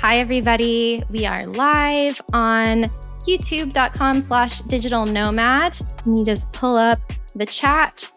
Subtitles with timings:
[0.00, 1.02] Hi, everybody.
[1.10, 2.84] We are live on
[3.26, 5.74] youtube.com slash digital nomad.
[5.80, 7.00] Let me just pull up
[7.34, 8.08] the chat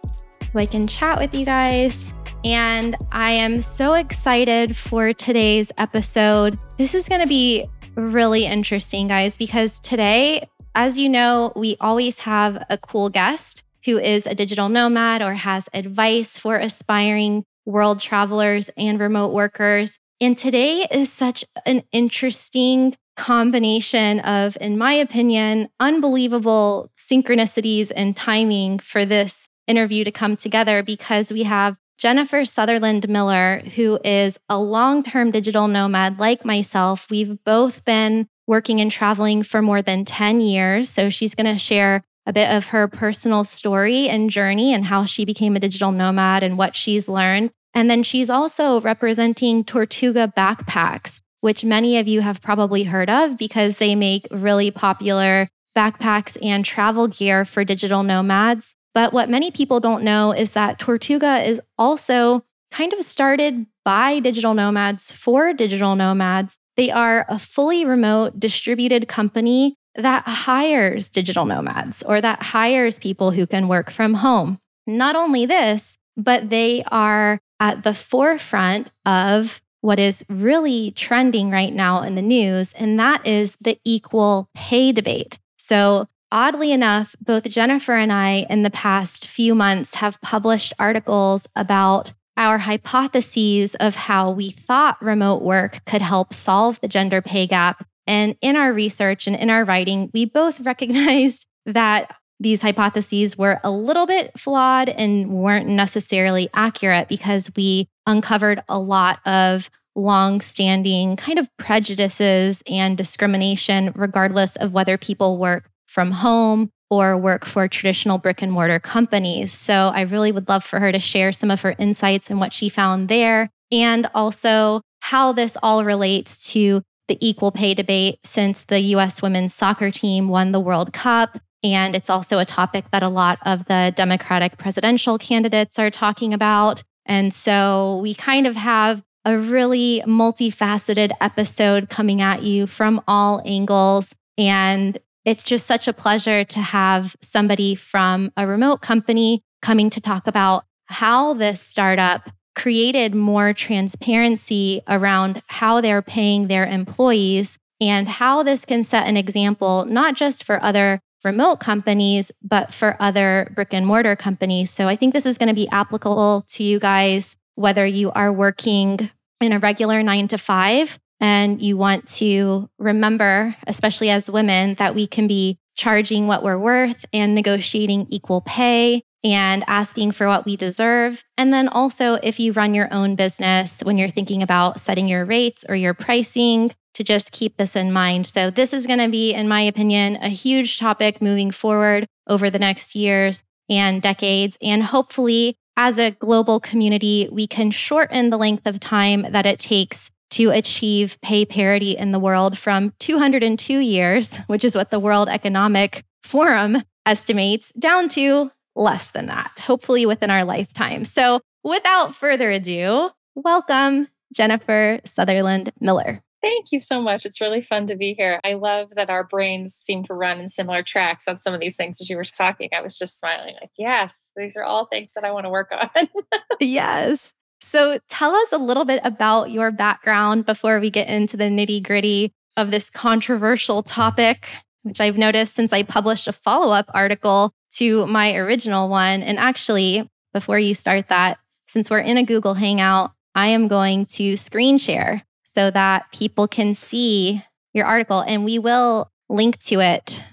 [0.44, 2.14] so I can chat with you guys.
[2.46, 6.56] And I am so excited for today's episode.
[6.78, 12.20] This is going to be really interesting, guys, because today, as you know, we always
[12.20, 18.00] have a cool guest who is a digital nomad or has advice for aspiring world
[18.00, 19.98] travelers and remote workers.
[20.22, 28.78] And today is such an interesting combination of, in my opinion, unbelievable synchronicities and timing
[28.78, 34.60] for this interview to come together because we have Jennifer Sutherland Miller, who is a
[34.60, 37.08] long term digital nomad like myself.
[37.10, 40.88] We've both been working and traveling for more than 10 years.
[40.88, 45.06] So she's going to share a bit of her personal story and journey and how
[45.06, 47.50] she became a digital nomad and what she's learned.
[47.74, 53.38] And then she's also representing Tortuga backpacks, which many of you have probably heard of
[53.38, 58.74] because they make really popular backpacks and travel gear for digital nomads.
[58.94, 64.20] But what many people don't know is that Tortuga is also kind of started by
[64.20, 66.58] digital nomads for digital nomads.
[66.78, 73.32] They are a fully remote distributed company that hires digital nomads or that hires people
[73.32, 74.58] who can work from home.
[74.88, 81.74] Not only this, but they are at the forefront of what is really trending right
[81.74, 85.40] now in the news, and that is the equal pay debate.
[85.58, 91.48] So, oddly enough, both Jennifer and I in the past few months have published articles
[91.56, 97.46] about our hypotheses of how we thought remote work could help solve the gender pay
[97.46, 97.86] gap.
[98.08, 103.60] And in our research and in our writing, we both recognized that these hypotheses were
[103.64, 111.16] a little bit flawed and weren't necessarily accurate because we uncovered a lot of long-standing
[111.18, 117.68] kind of prejudices and discrimination regardless of whether people work from home or work for
[117.68, 119.54] traditional brick and mortar companies.
[119.54, 122.54] So I really would love for her to share some of her insights and what
[122.54, 128.64] she found there and also how this all relates to the equal pay debate since
[128.66, 133.04] the US women's soccer team won the World Cup and it's also a topic that
[133.04, 136.84] a lot of the Democratic presidential candidates are talking about.
[137.06, 143.42] And so we kind of have a really multifaceted episode coming at you from all
[143.46, 144.14] angles.
[144.38, 150.02] And it's just such a pleasure to have somebody from a remote company coming to
[150.02, 158.08] talk about how this startup created more transparency around how they're paying their employees and
[158.08, 163.52] how this can set an example, not just for other remote companies, but for other
[163.56, 164.72] brick and mortar companies.
[164.72, 168.32] So I think this is going to be applicable to you guys, whether you are
[168.32, 169.10] working
[169.40, 174.96] in a regular nine to five and you want to remember, especially as women, that
[174.96, 180.46] we can be charging what we're worth and negotiating equal pay and asking for what
[180.46, 181.24] we deserve.
[181.38, 185.26] And then also, if you run your own business, when you're thinking about setting your
[185.26, 188.28] rates or your pricing, to just keep this in mind.
[188.28, 192.50] So, this is going to be, in my opinion, a huge topic moving forward over
[192.50, 194.58] the next years and decades.
[194.62, 199.60] And hopefully, as a global community, we can shorten the length of time that it
[199.60, 205.00] takes to achieve pay parity in the world from 202 years, which is what the
[205.00, 211.04] World Economic Forum estimates, down to less than that, hopefully within our lifetime.
[211.04, 216.22] So, without further ado, welcome Jennifer Sutherland Miller.
[216.42, 217.26] Thank you so much.
[217.26, 218.40] It's really fun to be here.
[218.44, 221.76] I love that our brains seem to run in similar tracks on some of these
[221.76, 222.70] things as you were talking.
[222.76, 225.72] I was just smiling, like, yes, these are all things that I want to work
[225.72, 226.08] on.
[226.60, 227.34] yes.
[227.62, 231.84] So tell us a little bit about your background before we get into the nitty
[231.84, 234.48] gritty of this controversial topic,
[234.82, 239.22] which I've noticed since I published a follow up article to my original one.
[239.22, 241.38] And actually, before you start that,
[241.68, 246.48] since we're in a Google Hangout, I am going to screen share so that people
[246.48, 247.44] can see
[247.74, 250.24] your article and we will link to it.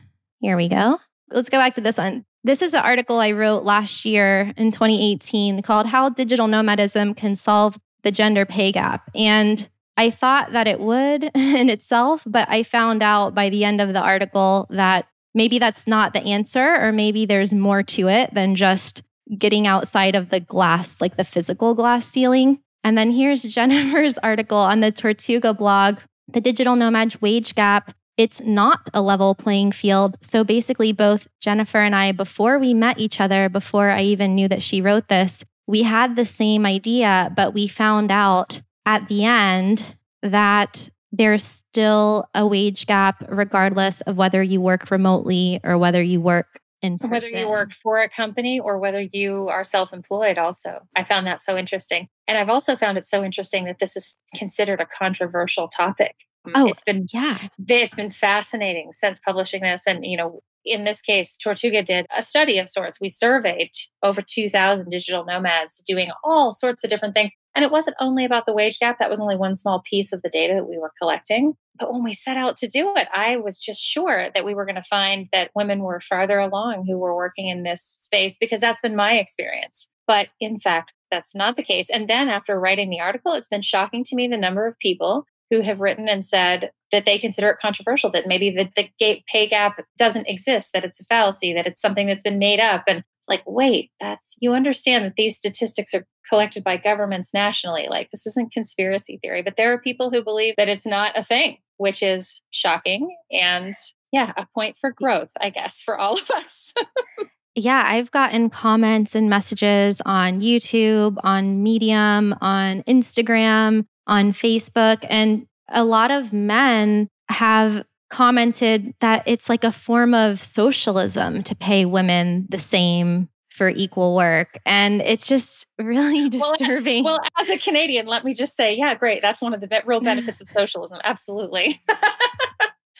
[0.40, 0.98] Here we go.
[1.30, 2.24] Let's go back to this one.
[2.44, 7.36] This is an article I wrote last year in 2018 called How Digital Nomadism Can
[7.36, 9.10] Solve the Gender Pay Gap.
[9.14, 13.80] And I thought that it would in itself, but I found out by the end
[13.80, 18.32] of the article that maybe that's not the answer, or maybe there's more to it
[18.32, 19.02] than just
[19.36, 22.60] getting outside of the glass, like the physical glass ceiling.
[22.84, 25.98] And then here's Jennifer's article on the Tortuga blog
[26.28, 27.92] The Digital Nomad Wage Gap.
[28.16, 30.16] It's not a level playing field.
[30.22, 34.48] So basically, both Jennifer and I, before we met each other, before I even knew
[34.48, 39.24] that she wrote this, we had the same idea, but we found out at the
[39.24, 39.84] end
[40.22, 46.20] that there's still a wage gap, regardless of whether you work remotely or whether you
[46.20, 47.10] work in person.
[47.10, 50.80] Whether you work for a company or whether you are self employed, also.
[50.96, 52.08] I found that so interesting.
[52.26, 56.14] And I've also found it so interesting that this is considered a controversial topic.
[56.46, 57.48] Mm, oh, it's been yeah.
[57.66, 59.82] It's been fascinating since publishing this.
[59.86, 63.00] And, you know, in this case, Tortuga did a study of sorts.
[63.00, 63.70] We surveyed
[64.02, 67.32] over 2,000 digital nomads doing all sorts of different things.
[67.54, 70.22] And it wasn't only about the wage gap, that was only one small piece of
[70.22, 71.54] the data that we were collecting.
[71.78, 74.64] But when we set out to do it, I was just sure that we were
[74.64, 78.60] going to find that women were farther along who were working in this space because
[78.60, 79.88] that's been my experience.
[80.06, 81.88] But in fact, that's not the case.
[81.90, 85.24] And then after writing the article, it's been shocking to me the number of people
[85.50, 89.48] who have written and said that they consider it controversial, that maybe the, the pay
[89.48, 92.84] gap doesn't exist, that it's a fallacy, that it's something that's been made up.
[92.86, 97.86] And it's like, wait, that's you understand that these statistics are collected by governments nationally.
[97.88, 101.22] Like this isn't conspiracy theory, but there are people who believe that it's not a
[101.22, 103.74] thing, which is shocking and
[104.12, 106.72] yeah, a point for growth, I guess, for all of us.
[107.54, 115.46] yeah, I've gotten comments and messages on YouTube, on Medium, on Instagram, on Facebook, and
[115.68, 121.84] a lot of men have commented that it's like a form of socialism to pay
[121.84, 124.58] women the same for equal work.
[124.64, 127.04] And it's just really disturbing.
[127.04, 129.20] Well, well, as a Canadian, let me just say, yeah, great.
[129.20, 130.98] That's one of the real benefits of socialism.
[131.04, 131.80] Absolutely.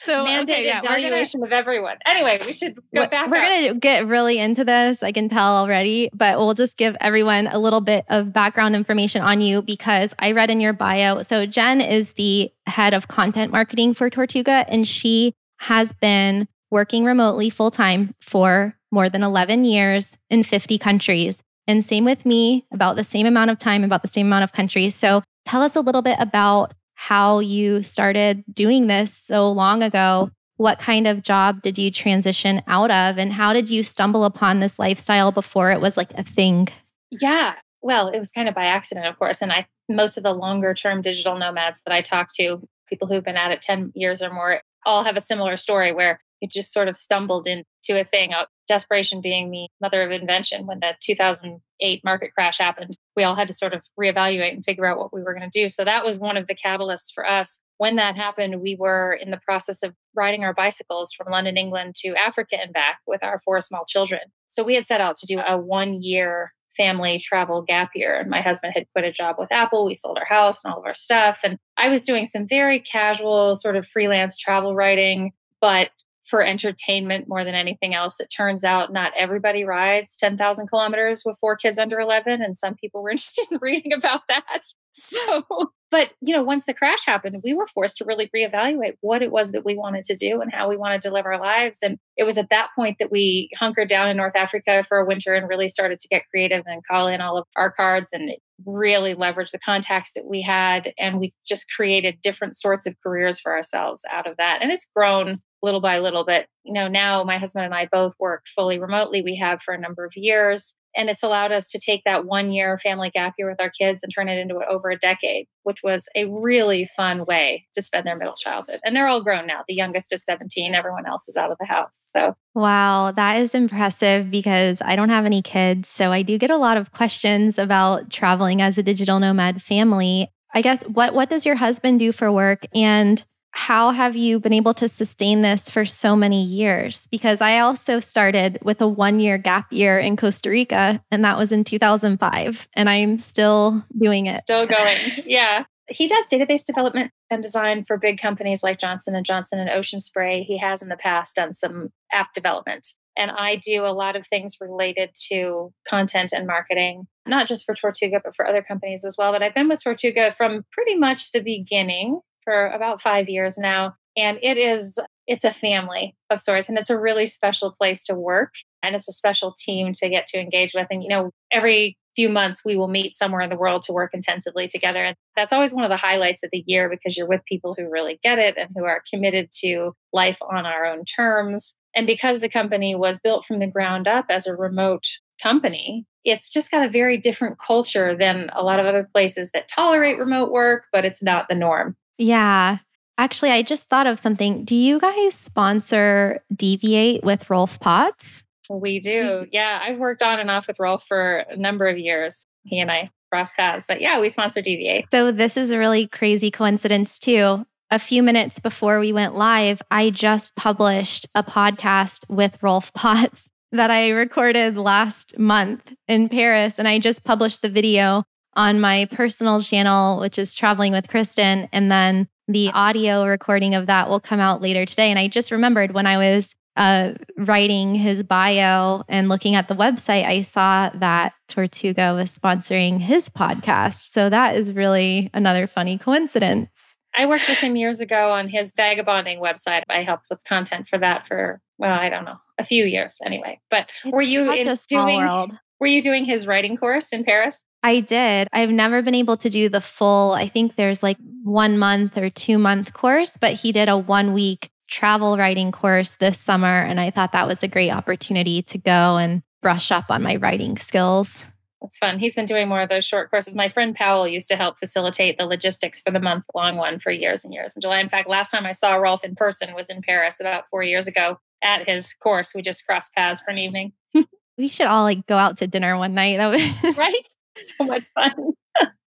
[0.04, 1.96] So mandated okay, yeah, valuation gonna, of everyone.
[2.06, 3.30] Anyway, we should go back.
[3.30, 5.02] We're going to get really into this.
[5.02, 9.22] I can tell already, but we'll just give everyone a little bit of background information
[9.22, 11.22] on you because I read in your bio.
[11.22, 17.04] So Jen is the head of content marketing for Tortuga, and she has been working
[17.04, 21.42] remotely full time for more than 11 years in 50 countries.
[21.66, 24.52] And same with me, about the same amount of time, about the same amount of
[24.52, 24.94] countries.
[24.94, 30.32] So tell us a little bit about how you started doing this so long ago.
[30.56, 33.18] What kind of job did you transition out of?
[33.18, 36.66] And how did you stumble upon this lifestyle before it was like a thing?
[37.12, 37.54] Yeah.
[37.82, 39.40] Well, it was kind of by accident, of course.
[39.40, 43.22] And I, most of the longer term digital nomads that I talk to, people who've
[43.22, 46.72] been at it 10 years or more, all have a similar story where you just
[46.72, 48.34] sort of stumbled into a thing.
[48.34, 50.66] Uh, desperation being the mother of invention.
[50.66, 54.86] When the 2008 market crash happened, we all had to sort of reevaluate and figure
[54.86, 55.68] out what we were going to do.
[55.68, 57.60] So that was one of the catalysts for us.
[57.76, 61.96] When that happened, we were in the process of riding our bicycles from London, England
[61.96, 64.20] to Africa and back with our four small children.
[64.46, 68.24] So we had set out to do a one year family travel gap year.
[68.28, 69.84] My husband had quit a job with Apple.
[69.84, 71.40] We sold our house and all of our stuff.
[71.42, 75.90] And I was doing some very casual, sort of freelance travel writing, but
[76.28, 78.20] for entertainment more than anything else.
[78.20, 82.74] It turns out not everybody rides 10,000 kilometers with four kids under 11, and some
[82.74, 84.62] people were interested in reading about that.
[85.00, 85.44] So,
[85.92, 89.30] but you know, once the crash happened, we were forced to really reevaluate what it
[89.30, 91.78] was that we wanted to do and how we wanted to live our lives.
[91.82, 95.06] And it was at that point that we hunkered down in North Africa for a
[95.06, 98.32] winter and really started to get creative and call in all of our cards and
[98.66, 100.92] really leverage the contacts that we had.
[100.98, 104.62] And we just created different sorts of careers for ourselves out of that.
[104.62, 106.24] And it's grown little by little.
[106.24, 109.22] But, you know, now my husband and I both work fully remotely.
[109.22, 110.74] We have for a number of years.
[110.96, 114.02] And it's allowed us to take that one year family gap year with our kids
[114.02, 118.06] and turn it into over a decade, which was a really fun way to spend
[118.06, 118.80] their middle childhood.
[118.84, 119.60] And they're all grown now.
[119.68, 122.06] The youngest is 17, everyone else is out of the house.
[122.08, 125.88] So, wow, that is impressive because I don't have any kids.
[125.88, 130.32] So, I do get a lot of questions about traveling as a digital nomad family.
[130.54, 133.24] I guess what what does your husband do for work and
[133.58, 137.08] how have you been able to sustain this for so many years?
[137.10, 141.36] Because I also started with a one year gap year in Costa Rica, and that
[141.36, 144.40] was in 2005, and I'm still doing it.
[144.42, 144.98] Still going.
[145.26, 145.64] Yeah.
[145.88, 149.98] He does database development and design for big companies like Johnson and Johnson and Ocean
[149.98, 150.44] Spray.
[150.44, 152.86] He has in the past done some app development.
[153.16, 157.74] And I do a lot of things related to content and marketing, not just for
[157.74, 159.32] Tortuga, but for other companies as well.
[159.32, 163.94] But I've been with Tortuga from pretty much the beginning for about five years now.
[164.16, 166.70] And it is, it's a family of sorts.
[166.70, 168.54] And it's a really special place to work.
[168.82, 170.86] And it's a special team to get to engage with.
[170.90, 174.12] And, you know, every few months we will meet somewhere in the world to work
[174.14, 175.04] intensively together.
[175.04, 177.90] And that's always one of the highlights of the year because you're with people who
[177.90, 181.74] really get it and who are committed to life on our own terms.
[181.94, 185.04] And because the company was built from the ground up as a remote
[185.42, 189.68] company, it's just got a very different culture than a lot of other places that
[189.68, 191.94] tolerate remote work, but it's not the norm.
[192.18, 192.78] Yeah.
[193.16, 194.64] Actually, I just thought of something.
[194.64, 198.44] Do you guys sponsor Deviate with Rolf Potts?
[198.70, 199.02] We mm.
[199.02, 199.46] do.
[199.50, 199.80] Yeah.
[199.82, 202.44] I've worked on and off with Rolf for a number of years.
[202.64, 205.06] He and I cross paths, but yeah, we sponsor Deviate.
[205.10, 207.64] So this is a really crazy coincidence too.
[207.90, 213.50] a few minutes before we went live, I just published a podcast with Rolf Potts
[213.72, 216.78] that I recorded last month in Paris.
[216.78, 221.68] And I just published the video on my personal channel, which is Traveling with Kristin.
[221.72, 225.10] And then the audio recording of that will come out later today.
[225.10, 229.74] And I just remembered when I was uh, writing his bio and looking at the
[229.74, 234.12] website, I saw that Tortuga was sponsoring his podcast.
[234.12, 236.94] So that is really another funny coincidence.
[237.16, 239.82] I worked with him years ago on his vagabonding website.
[239.90, 243.60] I helped with content for that for, well, I don't know, a few years anyway.
[243.70, 245.52] But it's were you in doing world.
[245.80, 247.64] were you doing his writing course in Paris?
[247.82, 248.48] I did.
[248.52, 252.28] I've never been able to do the full, I think there's like one month or
[252.30, 256.82] two month course, but he did a one week travel writing course this summer.
[256.82, 260.36] And I thought that was a great opportunity to go and brush up on my
[260.36, 261.44] writing skills.
[261.80, 262.18] That's fun.
[262.18, 263.54] He's been doing more of those short courses.
[263.54, 267.12] My friend Powell used to help facilitate the logistics for the month long one for
[267.12, 268.00] years and years in July.
[268.00, 271.06] In fact, last time I saw Rolf in person was in Paris about four years
[271.06, 272.52] ago at his course.
[272.54, 273.92] We just crossed paths for an evening.
[274.58, 276.38] we should all like go out to dinner one night.
[276.38, 277.28] That was right.
[277.78, 278.52] so much fun.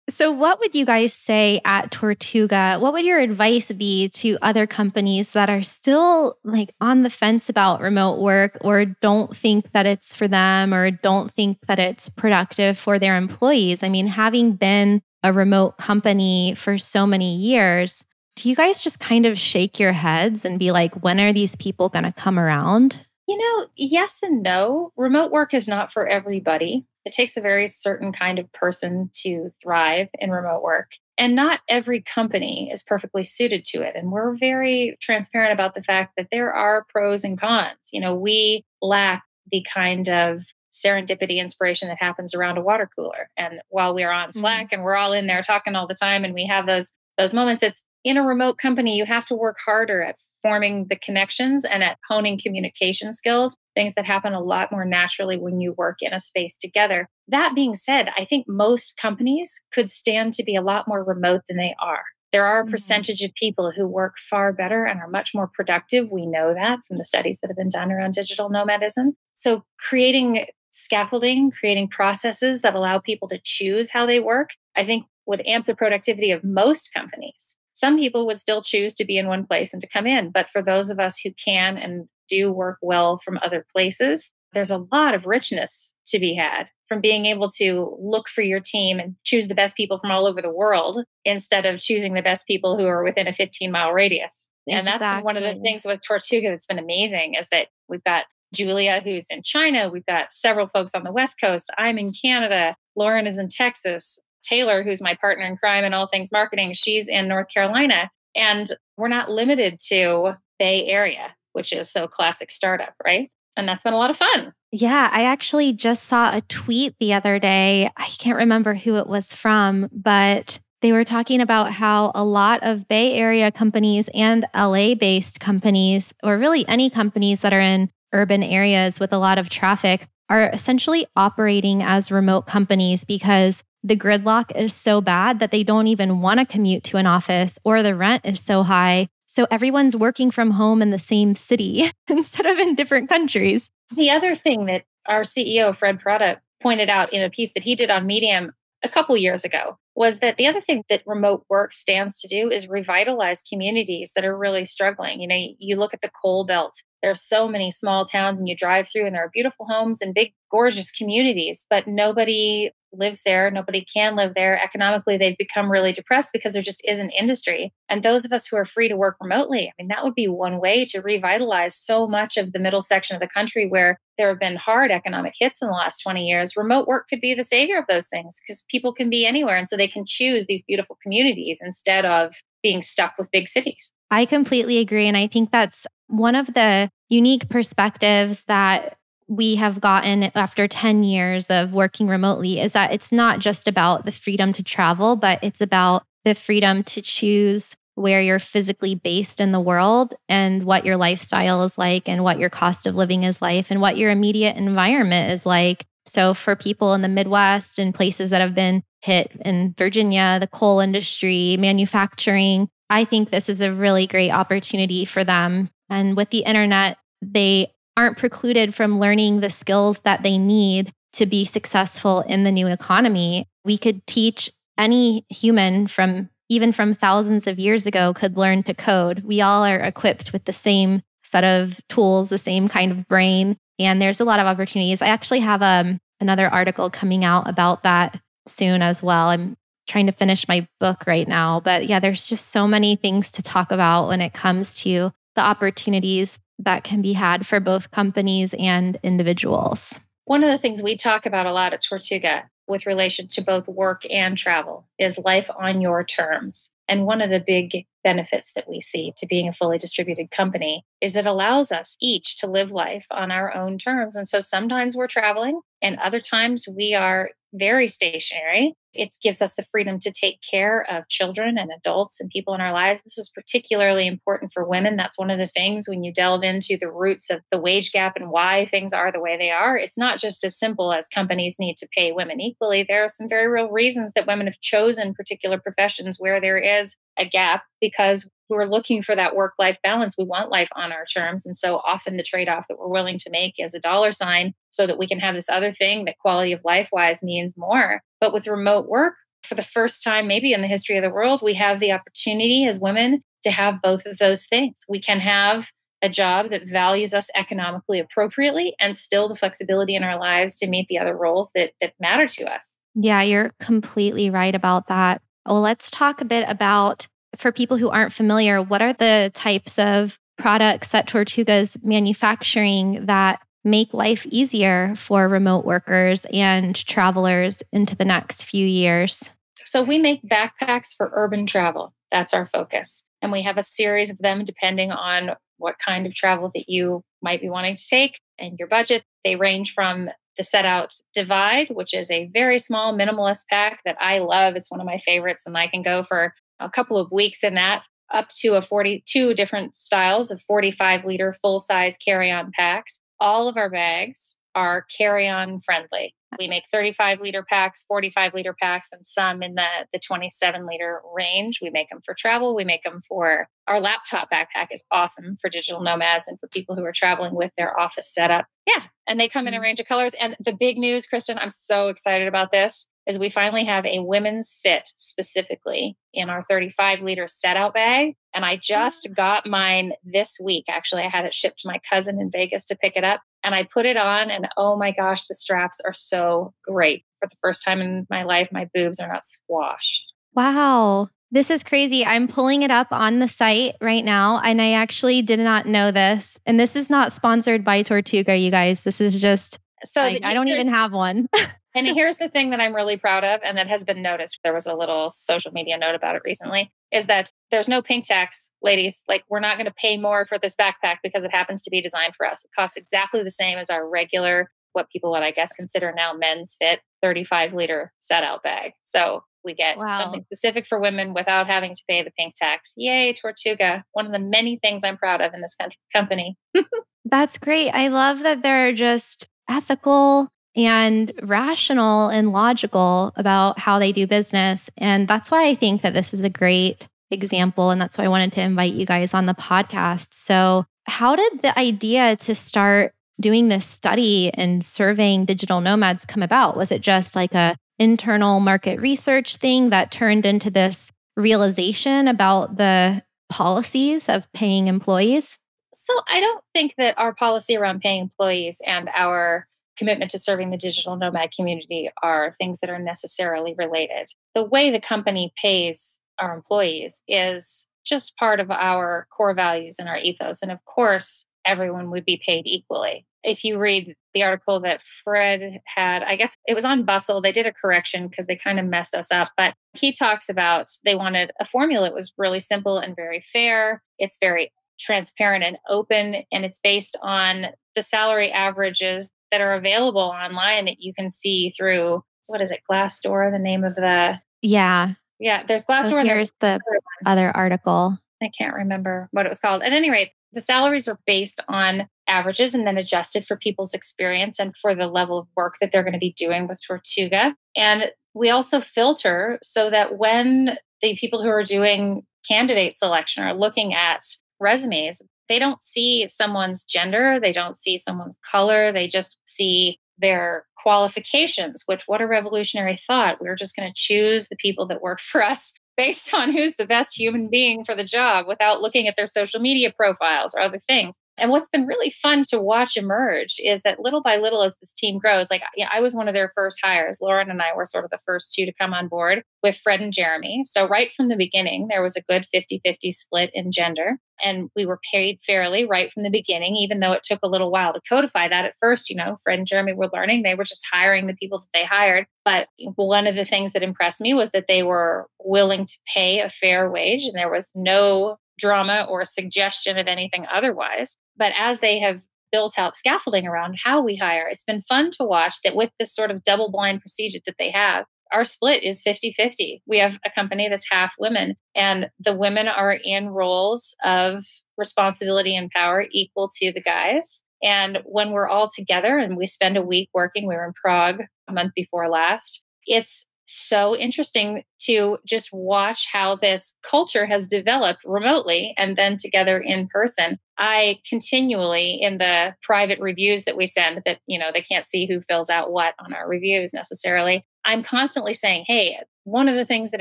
[0.09, 2.79] so, what would you guys say at Tortuga?
[2.79, 7.49] What would your advice be to other companies that are still like on the fence
[7.49, 12.09] about remote work or don't think that it's for them or don't think that it's
[12.09, 13.83] productive for their employees?
[13.83, 18.05] I mean, having been a remote company for so many years,
[18.37, 21.57] do you guys just kind of shake your heads and be like, when are these
[21.57, 23.05] people going to come around?
[23.29, 24.93] You know, yes and no.
[24.97, 26.87] Remote work is not for everybody.
[27.05, 30.91] It takes a very certain kind of person to thrive in remote work.
[31.17, 33.95] And not every company is perfectly suited to it.
[33.95, 37.91] And we're very transparent about the fact that there are pros and cons.
[37.93, 43.29] You know, we lack the kind of serendipity inspiration that happens around a water cooler.
[43.37, 44.39] And while we're on mm-hmm.
[44.39, 44.77] Slack mm-hmm.
[44.77, 47.63] and we're all in there talking all the time and we have those those moments,
[47.63, 51.83] it's in a remote company, you have to work harder at forming the connections and
[51.83, 56.13] at honing communication skills, things that happen a lot more naturally when you work in
[56.13, 57.09] a space together.
[57.29, 61.43] That being said, I think most companies could stand to be a lot more remote
[61.49, 62.03] than they are.
[62.33, 62.71] There are a mm-hmm.
[62.71, 66.11] percentage of people who work far better and are much more productive.
[66.11, 69.17] We know that from the studies that have been done around digital nomadism.
[69.35, 75.07] So, creating scaffolding, creating processes that allow people to choose how they work, I think
[75.27, 77.57] would amp the productivity of most companies.
[77.81, 80.31] Some people would still choose to be in one place and to come in.
[80.31, 84.71] But for those of us who can and do work well from other places, there's
[84.71, 88.99] a lot of richness to be had from being able to look for your team
[88.99, 92.47] and choose the best people from all over the world instead of choosing the best
[92.47, 94.47] people who are within a 15 mile radius.
[94.67, 94.79] Exactly.
[94.79, 98.25] And that's one of the things with Tortuga that's been amazing is that we've got
[98.53, 99.89] Julia, who's in China.
[99.89, 101.71] We've got several folks on the West Coast.
[101.79, 102.75] I'm in Canada.
[102.95, 104.19] Lauren is in Texas.
[104.43, 108.11] Taylor, who's my partner in crime and all things marketing, she's in North Carolina.
[108.35, 113.31] And we're not limited to Bay Area, which is so classic startup, right?
[113.57, 114.53] And that's been a lot of fun.
[114.73, 117.91] Yeah, I actually just saw a tweet the other day.
[117.97, 122.63] I can't remember who it was from, but they were talking about how a lot
[122.63, 127.91] of Bay Area companies and LA based companies, or really any companies that are in
[128.13, 133.97] urban areas with a lot of traffic, are essentially operating as remote companies because the
[133.97, 137.83] gridlock is so bad that they don't even want to commute to an office or
[137.83, 139.09] the rent is so high.
[139.27, 143.71] So everyone's working from home in the same city instead of in different countries.
[143.95, 147.75] The other thing that our CEO, Fred Perrotta, pointed out in a piece that he
[147.75, 151.75] did on Medium a couple years ago was that the other thing that remote work
[151.75, 155.21] stands to do is revitalize communities that are really struggling.
[155.21, 158.49] You know, you look at the coal belt, there are so many small towns and
[158.49, 163.23] you drive through and there are beautiful homes and big gorgeous communities, but nobody lives
[163.25, 163.51] there.
[163.51, 164.61] Nobody can live there.
[164.63, 167.73] Economically, they've become really depressed because there just isn't industry.
[167.89, 170.29] And those of us who are free to work remotely, I mean, that would be
[170.29, 174.29] one way to revitalize so much of the middle section of the country where there
[174.29, 176.57] have been hard economic hits in the last 20 years.
[176.57, 179.57] Remote work could be the savior of those things because people can be anywhere.
[179.57, 183.93] And so they can choose these beautiful communities instead of being stuck with big cities.
[184.11, 185.07] I completely agree.
[185.07, 188.97] And I think that's one of the unique perspectives that
[189.31, 194.05] we have gotten after 10 years of working remotely is that it's not just about
[194.05, 199.39] the freedom to travel, but it's about the freedom to choose where you're physically based
[199.39, 203.23] in the world and what your lifestyle is like and what your cost of living
[203.23, 205.87] is like and what your immediate environment is like.
[206.07, 210.49] So, for people in the Midwest and places that have been hit in Virginia, the
[210.49, 215.71] coal industry, manufacturing, I think this is a really great opportunity for them.
[215.89, 221.27] And with the internet, they aren't precluded from learning the skills that they need to
[221.27, 223.47] be successful in the new economy.
[223.65, 228.75] We could teach any human from even from thousands of years ago, could learn to
[228.75, 229.23] code.
[229.25, 233.57] We all are equipped with the same set of tools, the same kind of brain.
[233.79, 235.01] And there's a lot of opportunities.
[235.01, 239.29] I actually have um, another article coming out about that soon as well.
[239.29, 239.57] I'm
[239.87, 241.61] trying to finish my book right now.
[241.61, 245.41] But yeah, there's just so many things to talk about when it comes to the
[245.41, 249.99] opportunities that can be had for both companies and individuals.
[250.25, 253.67] One of the things we talk about a lot at Tortuga with relation to both
[253.67, 256.71] work and travel is life on your terms.
[256.89, 260.85] And one of the big benefits that we see to being a fully distributed company
[261.01, 264.17] is it allows us each to live life on our own terms.
[264.17, 268.75] And so sometimes we're traveling, and other times we are very stationary.
[268.93, 272.61] It gives us the freedom to take care of children and adults and people in
[272.61, 273.03] our lives.
[273.03, 274.97] This is particularly important for women.
[274.97, 278.17] That's one of the things when you delve into the roots of the wage gap
[278.17, 279.77] and why things are the way they are.
[279.77, 282.85] It's not just as simple as companies need to pay women equally.
[282.87, 286.97] There are some very real reasons that women have chosen particular professions where there is
[287.21, 290.17] a gap because we're looking for that work life balance.
[290.19, 291.47] We want life on our terms.
[291.47, 294.55] And so often the trade off that we're willing to make is a dollar sign
[294.71, 298.01] so that we can have this other thing that quality of life wise means more.
[298.21, 301.41] But with remote work, for the first time, maybe in the history of the world,
[301.43, 304.85] we have the opportunity as women to have both of those things.
[304.89, 305.71] We can have
[306.03, 310.67] a job that values us economically appropriately and still the flexibility in our lives to
[310.67, 312.77] meet the other roles that, that matter to us.
[312.95, 315.23] Yeah, you're completely right about that.
[315.47, 319.79] Well, let's talk a bit about, for people who aren't familiar, what are the types
[319.79, 327.63] of products that Tortuga is manufacturing that make life easier for remote workers and travelers
[327.73, 329.31] into the next few years?
[329.65, 331.95] So, we make backpacks for urban travel.
[332.11, 333.05] That's our focus.
[333.23, 337.03] And we have a series of them depending on what kind of travel that you
[337.23, 339.05] might be wanting to take and your budget.
[339.25, 344.19] They range from the Setout divide, which is a very small minimalist pack that I
[344.19, 344.57] love.
[344.57, 347.55] It's one of my favorites, and I can go for a couple of weeks in
[347.55, 353.01] that, up to a 42 different styles of 45 liter full size carry on packs.
[353.19, 356.15] All of our bags are carry on friendly.
[356.39, 361.01] We make 35 liter packs, 45 liter packs, and some in the, the 27 liter
[361.15, 361.61] range.
[361.61, 362.55] We make them for travel.
[362.55, 366.75] We make them for our laptop backpack is awesome for digital nomads and for people
[366.75, 368.47] who are traveling with their office setup.
[368.67, 368.83] Yeah.
[369.07, 369.65] And they come in a mm-hmm.
[369.65, 370.13] range of colors.
[370.21, 374.01] And the big news, Kristin, I'm so excited about this, is we finally have a
[374.01, 378.15] women's fit specifically in our 35 liter Setout bag.
[378.35, 379.17] And I just mm.
[379.17, 380.67] got mine this week.
[380.69, 383.21] Actually, I had it shipped to my cousin in Vegas to pick it up.
[383.43, 387.05] And I put it on, and oh my gosh, the straps are so great.
[387.19, 390.15] For the first time in my life, my boobs are not squashed.
[390.35, 391.09] Wow.
[391.33, 392.05] This is crazy.
[392.05, 395.93] I'm pulling it up on the site right now, and I actually did not know
[395.93, 396.39] this.
[396.45, 398.81] And this is not sponsored by Tortuga, you guys.
[398.81, 401.29] This is just so I, I don't even have one.
[401.75, 404.41] and here's the thing that I'm really proud of, and that has been noticed.
[404.43, 406.73] There was a little social media note about it recently.
[406.93, 409.05] Is that there's no pink tax, ladies.
[409.09, 411.81] Like we're not going to pay more for this backpack because it happens to be
[411.81, 412.45] designed for us.
[412.45, 416.13] It costs exactly the same as our regular, what people would I guess consider now
[416.13, 418.73] men's fit 35 liter Setout bag.
[418.85, 419.97] So we get wow.
[419.97, 422.73] something specific for women without having to pay the pink tax.
[422.77, 423.85] Yay, Tortuga.
[423.93, 425.57] One of the many things I'm proud of in this
[425.93, 426.37] company.
[427.05, 427.71] That's great.
[427.71, 430.29] I love that they're just ethical
[430.67, 434.71] and rational and logical about how they do business.
[434.77, 437.71] And that's why I think that this is a great example.
[437.71, 440.09] And that's why I wanted to invite you guys on the podcast.
[440.13, 446.23] So, how did the idea to start doing this study and surveying digital nomads come
[446.23, 446.57] about?
[446.57, 452.57] Was it just like a internal market research thing that turned into this realization about
[452.57, 455.39] the policies of paying employees?
[455.73, 459.47] So, I don't think that our policy around paying employees and our
[459.81, 464.09] commitment to serving the digital nomad community are things that are necessarily related.
[464.35, 469.89] The way the company pays our employees is just part of our core values and
[469.89, 470.43] our ethos.
[470.43, 475.61] And of course, everyone would be paid equally if you read the article that Fred
[475.67, 477.21] had, I guess it was on Bustle.
[477.21, 479.31] They did a correction because they kind of messed us up.
[479.37, 483.83] But he talks about they wanted a formula that was really simple and very fair.
[483.99, 490.01] It's very transparent and open, and it's based on the salary averages that are available
[490.01, 494.95] online that you can see through what is it, Glassdoor, the name of the Yeah.
[495.19, 496.01] Yeah, there's Glassdoor.
[496.01, 496.61] Oh, so here's the
[497.05, 497.99] other article.
[498.23, 499.63] I can't remember what it was called.
[499.63, 504.39] At any rate, the salaries are based on averages and then adjusted for people's experience
[504.39, 507.35] and for the level of work that they're going to be doing with Tortuga.
[507.57, 513.35] And we also filter so that when the people who are doing candidate selection are
[513.35, 514.03] looking at
[514.39, 520.45] resumes, they don't see someone's gender, they don't see someone's color, they just see their
[520.57, 523.21] qualifications, which what a revolutionary thought.
[523.21, 526.57] We we're just going to choose the people that work for us based on who's
[526.57, 530.41] the best human being for the job without looking at their social media profiles or
[530.41, 530.97] other things.
[531.21, 534.73] And what's been really fun to watch emerge is that little by little, as this
[534.73, 536.99] team grows, like yeah, I was one of their first hires.
[537.01, 539.81] Lauren and I were sort of the first two to come on board with Fred
[539.81, 540.43] and Jeremy.
[540.47, 543.99] So, right from the beginning, there was a good 50 50 split in gender.
[544.23, 547.51] And we were paid fairly right from the beginning, even though it took a little
[547.51, 548.91] while to codify that at first.
[548.91, 551.65] You know, Fred and Jeremy were learning, they were just hiring the people that they
[551.65, 552.07] hired.
[552.25, 556.21] But one of the things that impressed me was that they were willing to pay
[556.21, 560.97] a fair wage and there was no drama or suggestion of anything otherwise.
[561.17, 565.05] But as they have built out scaffolding around how we hire, it's been fun to
[565.05, 568.83] watch that with this sort of double blind procedure that they have, our split is
[568.83, 569.63] 50 50.
[569.67, 574.25] We have a company that's half women, and the women are in roles of
[574.57, 577.23] responsibility and power equal to the guys.
[577.43, 581.03] And when we're all together and we spend a week working, we were in Prague
[581.29, 587.83] a month before last, it's so interesting to just watch how this culture has developed
[587.85, 590.19] remotely and then together in person.
[590.39, 594.87] I continually in the private reviews that we send that you know they can't see
[594.87, 597.25] who fills out what on our reviews necessarily.
[597.45, 599.81] I'm constantly saying, "Hey, one of the things that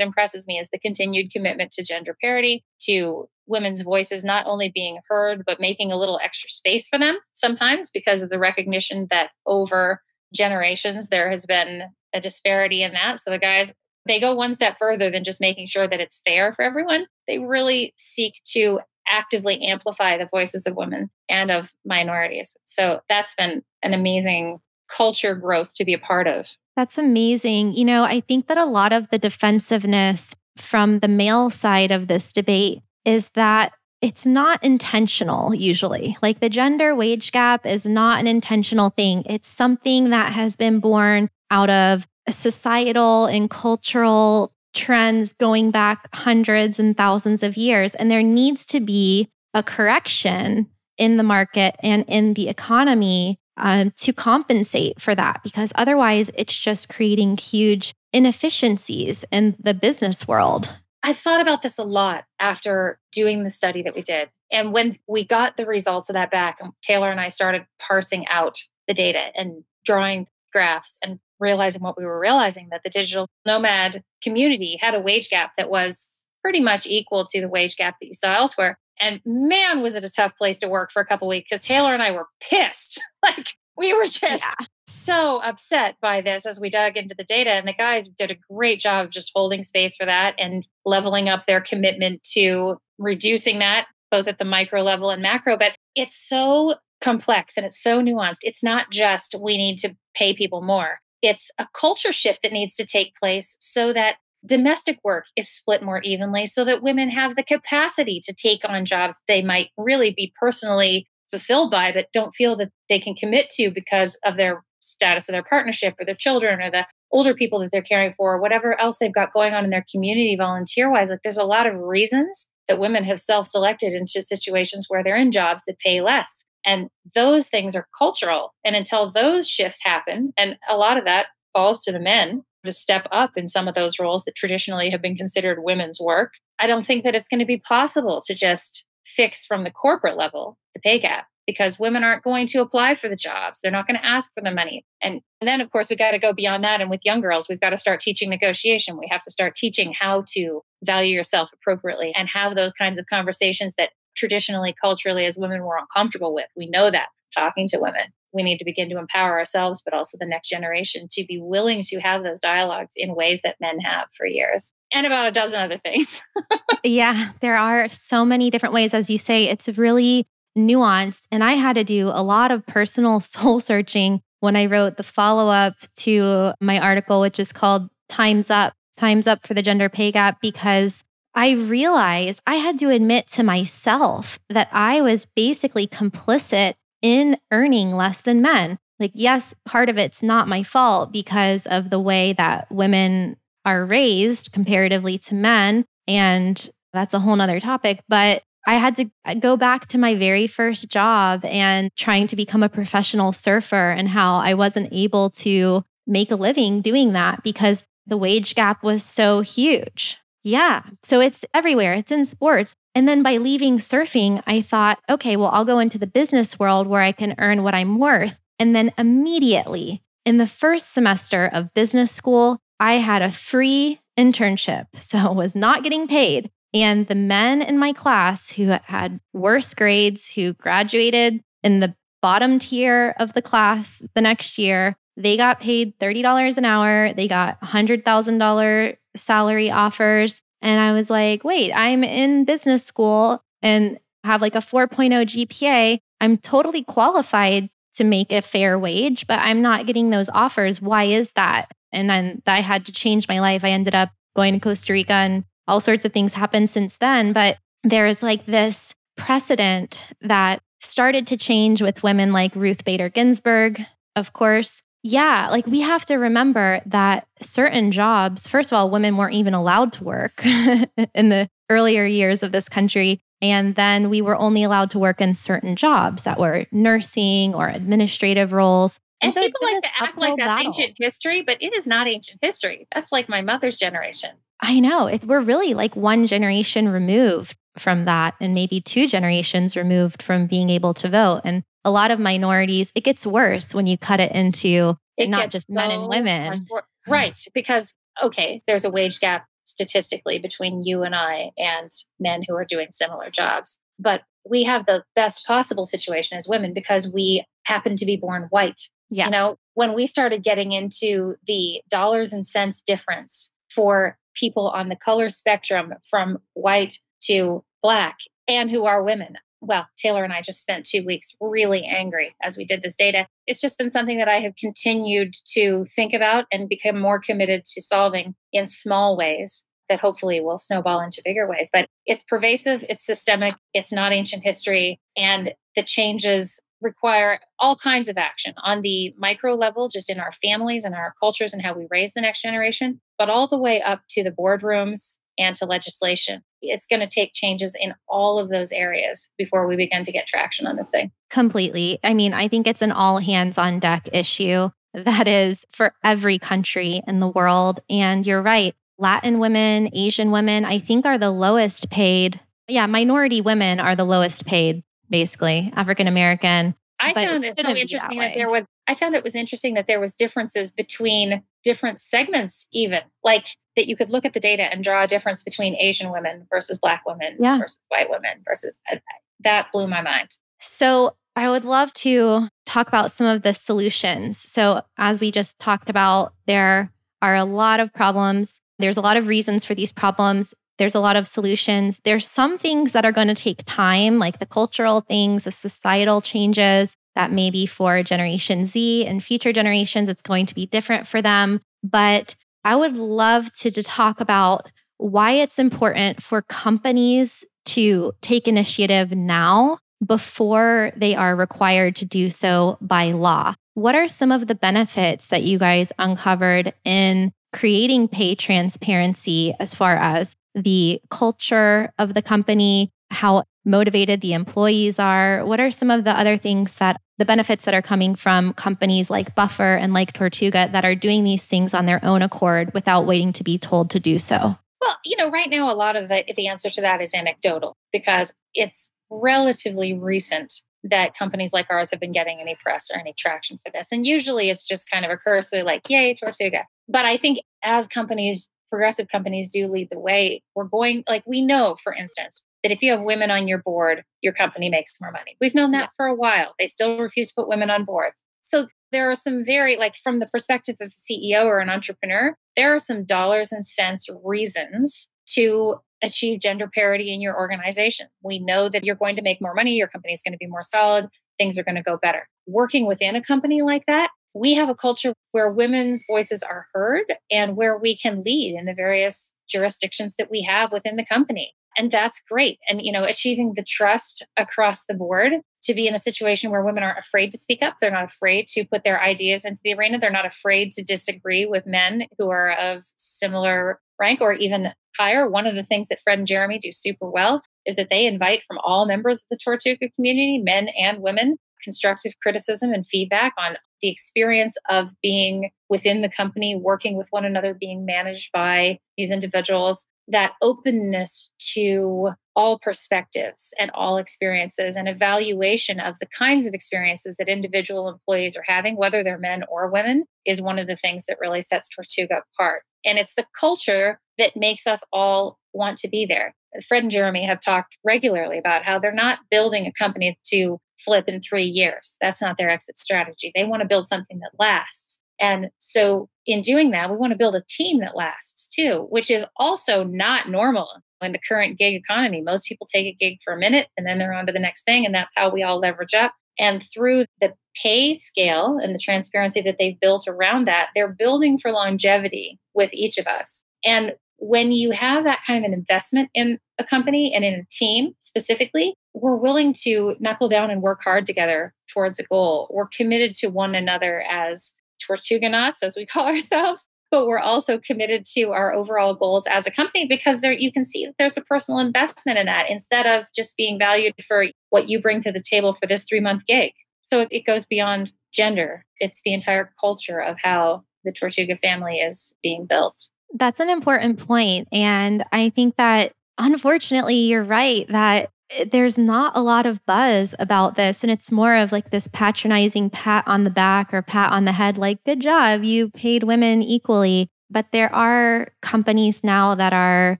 [0.00, 5.00] impresses me is the continued commitment to gender parity, to women's voices not only being
[5.08, 9.30] heard but making a little extra space for them sometimes because of the recognition that
[9.44, 10.00] over
[10.32, 11.82] generations there has been
[12.14, 13.20] a disparity in that.
[13.20, 13.72] So the guys,
[14.06, 17.06] they go one step further than just making sure that it's fair for everyone.
[17.28, 22.56] They really seek to actively amplify the voices of women and of minorities.
[22.64, 26.48] So that's been an amazing culture growth to be a part of.
[26.76, 27.74] That's amazing.
[27.74, 32.08] You know, I think that a lot of the defensiveness from the male side of
[32.08, 36.16] this debate is that it's not intentional usually.
[36.22, 39.24] Like the gender wage gap is not an intentional thing.
[39.26, 46.78] It's something that has been born out of societal and cultural trends going back hundreds
[46.78, 47.94] and thousands of years.
[47.96, 53.90] And there needs to be a correction in the market and in the economy um,
[53.96, 60.72] to compensate for that, because otherwise it's just creating huge inefficiencies in the business world.
[61.02, 64.30] I've thought about this a lot after doing the study that we did.
[64.52, 68.26] And when we got the results of that back, um, Taylor and I started parsing
[68.28, 73.28] out the data and drawing graphs and realizing what we were realizing that the digital
[73.46, 76.08] nomad community had a wage gap that was
[76.42, 78.78] pretty much equal to the wage gap that you saw elsewhere.
[79.00, 81.94] And man, was it a tough place to work for a couple weeks because Taylor
[81.94, 83.00] and I were pissed.
[83.22, 84.66] like we were just yeah.
[84.86, 87.50] so upset by this as we dug into the data.
[87.50, 91.28] And the guys did a great job of just holding space for that and leveling
[91.28, 95.56] up their commitment to reducing that both at the micro level and macro.
[95.56, 98.38] But it's so complex and it's so nuanced.
[98.42, 102.74] It's not just we need to pay people more, it's a culture shift that needs
[102.76, 107.36] to take place so that domestic work is split more evenly, so that women have
[107.36, 112.34] the capacity to take on jobs they might really be personally fulfilled by, but don't
[112.34, 116.14] feel that they can commit to because of their status of their partnership or their
[116.14, 119.52] children or the older people that they're caring for, or whatever else they've got going
[119.52, 121.10] on in their community volunteer wise.
[121.10, 125.16] Like there's a lot of reasons that women have self selected into situations where they're
[125.16, 126.44] in jobs that pay less.
[126.64, 128.54] And those things are cultural.
[128.64, 132.72] And until those shifts happen, and a lot of that falls to the men to
[132.72, 136.66] step up in some of those roles that traditionally have been considered women's work, I
[136.66, 140.58] don't think that it's going to be possible to just fix from the corporate level
[140.74, 143.60] the pay gap because women aren't going to apply for the jobs.
[143.60, 144.84] They're not going to ask for the money.
[145.02, 146.80] And, and then, of course, we got to go beyond that.
[146.80, 148.96] And with young girls, we've got to start teaching negotiation.
[148.96, 153.06] We have to start teaching how to value yourself appropriately and have those kinds of
[153.06, 156.46] conversations that traditionally, culturally, as women, we're uncomfortable with.
[156.56, 158.12] We know that talking to women.
[158.32, 161.82] We need to begin to empower ourselves, but also the next generation to be willing
[161.82, 165.60] to have those dialogues in ways that men have for years, and about a dozen
[165.60, 166.22] other things.
[166.84, 168.94] yeah, there are so many different ways.
[168.94, 171.22] As you say, it's really nuanced.
[171.30, 175.02] And I had to do a lot of personal soul searching when I wrote the
[175.02, 179.88] follow up to my article, which is called Time's Up Time's Up for the Gender
[179.88, 185.86] Pay Gap, because I realized I had to admit to myself that I was basically
[185.86, 188.78] complicit in earning less than men.
[188.98, 193.84] Like, yes, part of it's not my fault because of the way that women are
[193.84, 195.84] raised comparatively to men.
[196.06, 198.00] And that's a whole nother topic.
[198.08, 202.36] But I had to uh, go back to my very first job and trying to
[202.36, 207.42] become a professional surfer and how I wasn't able to make a living doing that
[207.42, 210.18] because the wage gap was so huge.
[210.42, 210.82] Yeah.
[211.02, 212.74] So it's everywhere, it's in sports.
[212.94, 216.86] And then by leaving surfing, I thought, okay, well, I'll go into the business world
[216.86, 218.40] where I can earn what I'm worth.
[218.58, 224.86] And then immediately in the first semester of business school, I had a free internship,
[225.00, 226.50] so was not getting paid.
[226.72, 232.58] And the men in my class who had worse grades, who graduated in the bottom
[232.58, 237.12] tier of the class the next year, they got paid $30 an hour.
[237.12, 240.42] They got $100,000 salary offers.
[240.62, 245.98] And I was like, wait, I'm in business school and have like a 4.0 GPA.
[246.20, 250.80] I'm totally qualified to make a fair wage, but I'm not getting those offers.
[250.80, 251.72] Why is that?
[251.92, 253.64] And then I had to change my life.
[253.64, 257.32] I ended up going to Costa Rica and all sorts of things happened since then.
[257.32, 263.84] But there's like this precedent that started to change with women like Ruth Bader Ginsburg,
[264.16, 264.82] of course.
[265.02, 269.54] Yeah, like we have to remember that certain jobs, first of all, women weren't even
[269.54, 273.20] allowed to work in the earlier years of this country.
[273.40, 277.68] And then we were only allowed to work in certain jobs that were nursing or
[277.68, 279.00] administrative roles.
[279.22, 280.66] And, and so people like to act like that's battle.
[280.66, 282.86] ancient history, but it is not ancient history.
[282.94, 284.30] That's like my mother's generation.
[284.60, 285.06] I know.
[285.06, 290.46] It, we're really like one generation removed from that, and maybe two generations removed from
[290.46, 291.42] being able to vote.
[291.44, 295.50] And a lot of minorities, it gets worse when you cut it into it not
[295.50, 296.66] just so men and women.
[297.08, 297.38] Right.
[297.54, 302.64] Because, okay, there's a wage gap statistically between you and I and men who are
[302.64, 303.80] doing similar jobs.
[303.98, 308.46] But we have the best possible situation as women because we happen to be born
[308.50, 308.80] white.
[309.10, 309.26] Yeah.
[309.26, 314.88] You know, when we started getting into the dollars and cents difference for people on
[314.88, 319.36] the color spectrum from white to black and who are women.
[319.60, 323.26] Well, Taylor and I just spent two weeks really angry as we did this data.
[323.46, 327.64] It's just been something that I have continued to think about and become more committed
[327.66, 331.68] to solving in small ways that hopefully will snowball into bigger ways.
[331.72, 338.08] But it's pervasive, it's systemic, it's not ancient history, and the changes require all kinds
[338.08, 341.74] of action on the micro level, just in our families and our cultures and how
[341.74, 345.66] we raise the next generation, but all the way up to the boardrooms and to
[345.66, 346.42] legislation.
[346.62, 350.26] It's going to take changes in all of those areas before we begin to get
[350.26, 351.10] traction on this thing.
[351.30, 351.98] Completely.
[352.04, 356.38] I mean, I think it's an all hands on deck issue that is for every
[356.38, 357.80] country in the world.
[357.88, 358.74] And you're right.
[358.98, 362.40] Latin women, Asian women, I think are the lowest paid.
[362.68, 366.74] Yeah, minority women are the lowest paid basically African American.
[367.00, 369.74] I found it, it so interesting that, that there was I found it was interesting
[369.74, 374.40] that there was differences between different segments even like that you could look at the
[374.40, 377.58] data and draw a difference between Asian women versus black women yeah.
[377.58, 378.96] versus white women versus uh,
[379.40, 380.28] that blew my mind.
[380.60, 384.38] So I would love to talk about some of the solutions.
[384.38, 388.60] So as we just talked about there are a lot of problems.
[388.78, 392.00] There's a lot of reasons for these problems there's a lot of solutions.
[392.06, 396.22] There's some things that are going to take time, like the cultural things, the societal
[396.22, 401.20] changes that maybe for Generation Z and future generations, it's going to be different for
[401.20, 401.60] them.
[401.84, 408.48] But I would love to, to talk about why it's important for companies to take
[408.48, 413.54] initiative now before they are required to do so by law.
[413.74, 419.74] What are some of the benefits that you guys uncovered in creating pay transparency as
[419.74, 425.44] far as the culture of the company, how motivated the employees are?
[425.44, 429.10] What are some of the other things that the benefits that are coming from companies
[429.10, 433.06] like Buffer and like Tortuga that are doing these things on their own accord without
[433.06, 434.56] waiting to be told to do so?
[434.80, 437.76] Well, you know, right now, a lot of the, the answer to that is anecdotal
[437.92, 443.12] because it's relatively recent that companies like ours have been getting any press or any
[443.18, 443.88] traction for this.
[443.92, 446.64] And usually it's just kind of a cursory, like, yay, Tortuga.
[446.88, 450.42] But I think as companies progressive companies do lead the way.
[450.54, 454.04] We're going, like, we know, for instance, that if you have women on your board,
[454.22, 455.36] your company makes more money.
[455.40, 456.54] We've known that for a while.
[456.58, 458.24] They still refuse to put women on boards.
[458.40, 462.74] So there are some very, like, from the perspective of CEO or an entrepreneur, there
[462.74, 468.08] are some dollars and cents reasons to achieve gender parity in your organization.
[468.22, 470.46] We know that you're going to make more money, your company is going to be
[470.46, 472.26] more solid, things are going to go better.
[472.46, 477.04] Working within a company like that we have a culture where women's voices are heard
[477.30, 481.52] and where we can lead in the various jurisdictions that we have within the company.
[481.76, 482.58] And that's great.
[482.68, 486.64] And you know achieving the trust across the board to be in a situation where
[486.64, 489.74] women aren't afraid to speak up they're not afraid to put their ideas into the
[489.74, 494.72] arena they're not afraid to disagree with men who are of similar rank or even
[494.98, 495.28] higher.
[495.28, 498.42] One of the things that fred and jeremy do super well is that they invite
[498.46, 503.56] from all members of the tortuga community men and women constructive criticism and feedback on
[503.82, 509.10] the experience of being within the company, working with one another, being managed by these
[509.10, 516.54] individuals, that openness to all perspectives and all experiences and evaluation of the kinds of
[516.54, 520.76] experiences that individual employees are having, whether they're men or women, is one of the
[520.76, 522.62] things that really sets Tortuga apart.
[522.84, 526.34] And it's the culture that makes us all want to be there.
[526.66, 531.06] Fred and Jeremy have talked regularly about how they're not building a company to flip
[531.08, 531.96] in three years.
[532.00, 533.32] That's not their exit strategy.
[533.34, 534.98] They want to build something that lasts.
[535.20, 539.10] And so, in doing that, we want to build a team that lasts too, which
[539.10, 540.68] is also not normal
[541.02, 542.20] in the current gig economy.
[542.22, 544.64] Most people take a gig for a minute and then they're on to the next
[544.64, 544.84] thing.
[544.84, 546.14] And that's how we all leverage up.
[546.38, 551.38] And through the pay scale and the transparency that they've built around that, they're building
[551.38, 553.44] for longevity with each of us.
[553.64, 557.46] And when you have that kind of an investment in a company and in a
[557.50, 562.46] team specifically, we're willing to knuckle down and work hard together towards a goal.
[562.50, 568.04] We're committed to one another as Tortuganauts, as we call ourselves, but we're also committed
[568.12, 571.22] to our overall goals as a company because there you can see that there's a
[571.22, 575.22] personal investment in that instead of just being valued for what you bring to the
[575.22, 576.52] table for this three month gig.
[576.82, 578.66] So it, it goes beyond gender.
[578.78, 582.88] It's the entire culture of how the Tortuga family is being built.
[583.14, 584.48] That's an important point.
[584.52, 590.14] And I think that unfortunately, you're right that eh, there's not a lot of buzz
[590.18, 590.84] about this.
[590.84, 594.32] And it's more of like this patronizing pat on the back or pat on the
[594.32, 597.08] head, like, good job, you paid women equally.
[597.30, 599.98] But there are companies now that are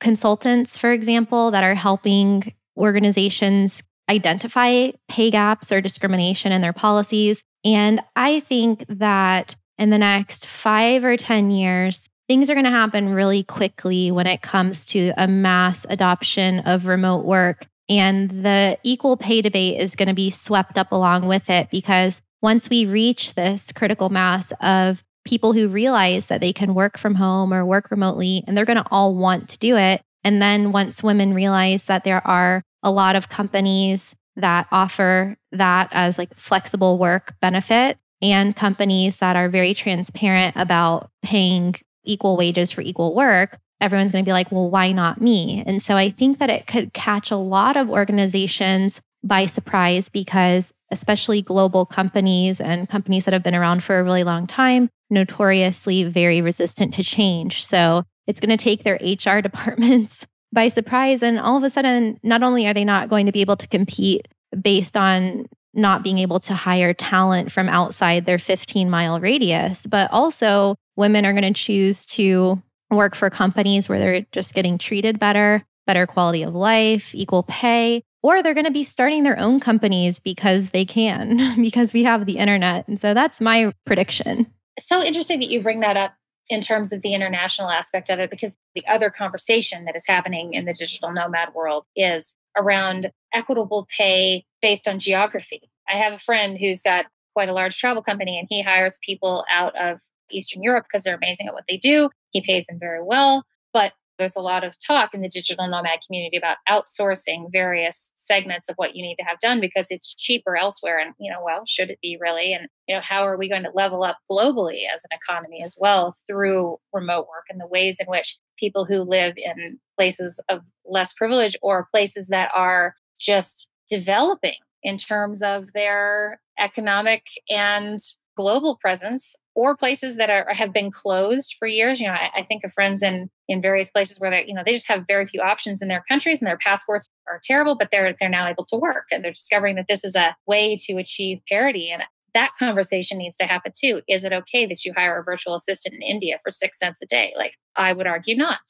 [0.00, 7.42] consultants, for example, that are helping organizations identify pay gaps or discrimination in their policies.
[7.64, 12.70] And I think that in the next five or 10 years, things are going to
[12.70, 17.66] happen really quickly when it comes to a mass adoption of remote work.
[17.88, 22.20] And the equal pay debate is going to be swept up along with it because
[22.42, 27.14] once we reach this critical mass of people who realize that they can work from
[27.14, 30.02] home or work remotely, and they're going to all want to do it.
[30.22, 35.88] And then once women realize that there are a lot of companies that offer that
[35.90, 41.74] as like flexible work benefit and companies that are very transparent about paying
[42.08, 45.62] equal wages for equal work, everyone's going to be like, well, why not me?
[45.66, 50.72] And so I think that it could catch a lot of organizations by surprise because,
[50.90, 56.04] especially global companies and companies that have been around for a really long time, notoriously
[56.04, 57.64] very resistant to change.
[57.64, 61.22] So it's going to take their HR departments by surprise.
[61.22, 63.68] And all of a sudden, not only are they not going to be able to
[63.68, 64.28] compete
[64.60, 70.10] based on not being able to hire talent from outside their 15 mile radius, but
[70.10, 75.18] also women are going to choose to work for companies where they're just getting treated
[75.18, 79.60] better, better quality of life, equal pay, or they're going to be starting their own
[79.60, 82.86] companies because they can, because we have the internet.
[82.88, 84.46] And so that's my prediction.
[84.80, 86.14] so interesting that you bring that up
[86.50, 90.54] in terms of the international aspect of it, because the other conversation that is happening
[90.54, 95.70] in the digital nomad world is around equitable pay based on geography.
[95.88, 99.44] I have a friend who's got quite a large travel company and he hires people
[99.52, 100.00] out of
[100.30, 102.10] Eastern Europe because they're amazing at what they do.
[102.30, 103.44] He pays them very well.
[103.72, 108.68] But there's a lot of talk in the digital nomad community about outsourcing various segments
[108.68, 110.98] of what you need to have done because it's cheaper elsewhere.
[110.98, 112.52] And, you know, well, should it be really?
[112.52, 115.76] And, you know, how are we going to level up globally as an economy as
[115.80, 120.62] well through remote work and the ways in which people who live in places of
[120.84, 128.00] less privilege or places that are just developing in terms of their economic and
[128.38, 131.98] global presence or places that are have been closed for years.
[131.98, 134.62] You know, I, I, think of friends in in various places where they, you know,
[134.64, 137.90] they just have very few options in their countries and their passports are terrible, but
[137.90, 140.98] they're they're now able to work and they're discovering that this is a way to
[140.98, 141.90] achieve parity.
[141.90, 144.02] And that conversation needs to happen too.
[144.06, 147.06] Is it okay that you hire a virtual assistant in India for six cents a
[147.06, 147.32] day?
[147.36, 148.60] Like I would argue not.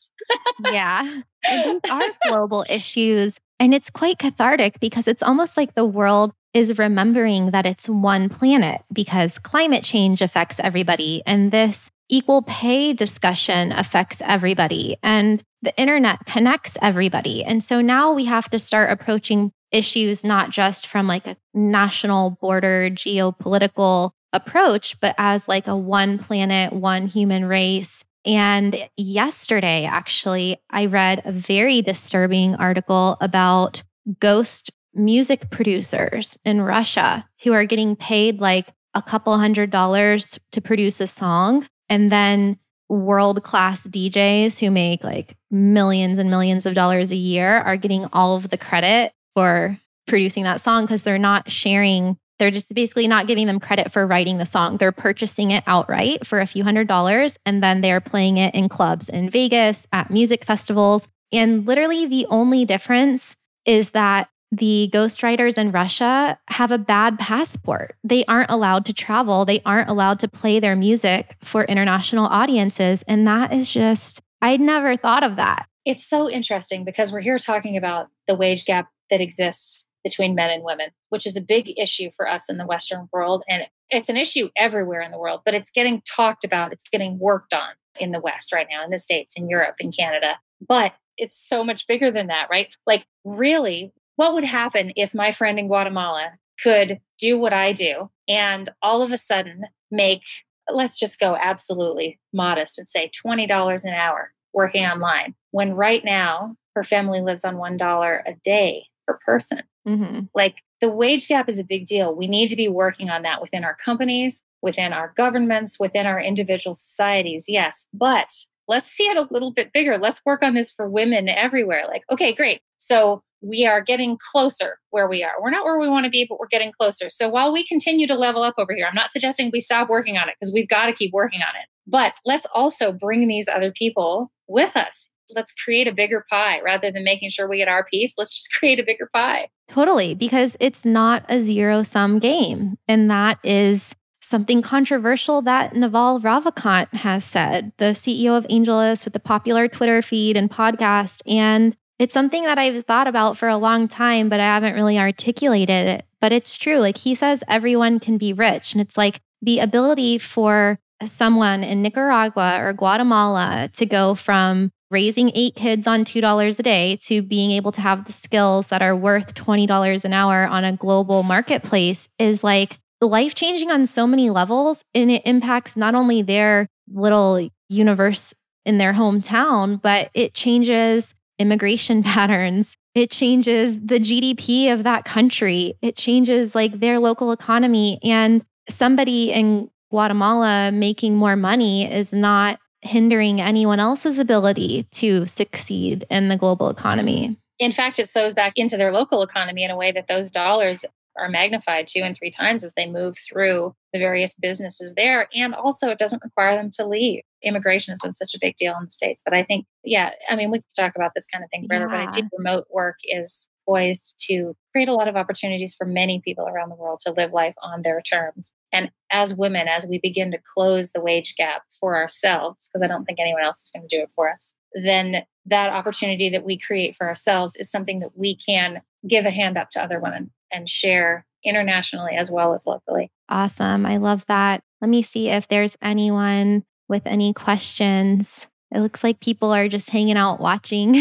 [0.65, 1.21] yeah.
[1.51, 3.39] These are global issues.
[3.61, 8.29] And it's quite cathartic because it's almost like the world is remembering that it's one
[8.29, 11.23] planet because climate change affects everybody.
[11.27, 14.97] And this equal pay discussion affects everybody.
[15.03, 17.45] And the internet connects everybody.
[17.45, 22.31] And so now we have to start approaching issues not just from like a national
[22.41, 28.05] border geopolitical approach, but as like a one planet, one human race.
[28.29, 33.83] And yesterday, actually, I read a very disturbing article about
[34.21, 40.61] ghost music producers in Russia who are getting paid like a couple hundred dollars to
[40.61, 41.67] produce a song.
[41.89, 42.59] And then
[42.91, 48.07] world class DJs who make like millions and millions of dollars a year are getting
[48.13, 52.19] all of the credit for producing that song because they're not sharing.
[52.39, 54.77] They're just basically not giving them credit for writing the song.
[54.77, 58.69] They're purchasing it outright for a few hundred dollars and then they're playing it in
[58.69, 63.37] clubs in Vegas, at music festivals, And literally, the only difference
[63.67, 67.97] is that the ghostwriters in Russia have a bad passport.
[68.03, 73.03] They aren't allowed to travel, they aren't allowed to play their music for international audiences.
[73.07, 75.67] And that is just, I'd never thought of that.
[75.85, 80.51] It's so interesting because we're here talking about the wage gap that exists between men
[80.51, 83.43] and women, which is a big issue for us in the Western world.
[83.49, 87.19] And it's an issue everywhere in the world, but it's getting talked about, it's getting
[87.19, 90.39] worked on in the West right now, in the States, in Europe, in Canada.
[90.67, 92.75] But it's so much bigger than that, right?
[92.87, 96.33] Like, really, what would happen if my friend in Guatemala
[96.63, 100.23] could do what I do and all of a sudden make,
[100.71, 106.57] let's just go absolutely modest and say $20 an hour working online, when right now
[106.75, 109.63] her family lives on $1 a day per person?
[109.89, 110.21] Mm-hmm.
[110.35, 112.15] Like, the wage gap is a big deal.
[112.15, 116.21] We need to be working on that within our companies, within our governments, within our
[116.21, 117.47] individual societies.
[117.49, 117.89] Yes.
[117.93, 118.33] But
[118.69, 119.99] let's see it a little bit bigger.
[119.99, 121.85] Let's work on this for women everywhere.
[121.89, 122.61] Like, okay, great.
[122.77, 125.33] So we are getting closer where we are.
[125.41, 127.09] We're not where we want to be, but we're getting closer.
[127.09, 130.17] So while we continue to level up over here, I'm not suggesting we stop working
[130.17, 131.69] on it because we've got to keep working on it.
[131.87, 136.91] But let's also bring these other people with us let's create a bigger pie rather
[136.91, 138.15] than making sure we get our piece.
[138.17, 139.49] Let's just create a bigger pie.
[139.67, 142.79] Totally, because it's not a zero sum game.
[142.89, 149.15] And that is something controversial that Naval Ravikant has said, the CEO of AngelList with
[149.15, 151.23] the popular Twitter feed and podcast.
[151.27, 154.99] And it's something that I've thought about for a long time, but I haven't really
[154.99, 156.05] articulated it.
[156.21, 156.79] But it's true.
[156.79, 158.73] Like he says, everyone can be rich.
[158.73, 165.31] And it's like the ability for someone in Nicaragua or Guatemala to go from raising
[165.35, 168.97] eight kids on $2 a day to being able to have the skills that are
[168.97, 174.31] worth $20 an hour on a global marketplace is like life changing on so many
[174.31, 174.83] levels.
[174.95, 178.35] And it impacts not only their little universe
[178.65, 182.77] in their hometown, but it changes immigration patterns.
[182.95, 185.75] It changes the GDP of that country.
[185.83, 188.01] It changes like their local economy.
[188.03, 196.07] And somebody in Guatemala making more money is not hindering anyone else's ability to succeed
[196.11, 197.37] in the global economy.
[197.59, 200.85] In fact, it sows back into their local economy in a way that those dollars
[201.19, 205.29] are magnified two and three times as they move through the various businesses there.
[205.35, 207.23] And also, it doesn't require them to leave.
[207.43, 209.23] Immigration has been such a big deal in the States.
[209.25, 211.89] But I think, yeah, I mean, we could talk about this kind of thing forever,
[211.89, 212.07] yeah.
[212.07, 216.21] but I do remote work is poised to create a lot of opportunities for many
[216.25, 218.53] people around the world to live life on their terms.
[218.73, 222.89] And as women, as we begin to close the wage gap for ourselves, because I
[222.89, 226.45] don't think anyone else is going to do it for us, then that opportunity that
[226.45, 230.01] we create for ourselves is something that we can give a hand up to other
[230.01, 233.11] women and share internationally as well as locally.
[233.29, 233.87] Awesome.
[233.87, 234.63] I love that.
[234.81, 238.47] Let me see if there's anyone with any questions.
[238.71, 240.97] It looks like people are just hanging out watching.